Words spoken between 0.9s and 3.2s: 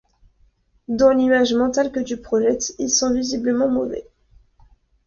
l’image mentale que tu projettes, il sent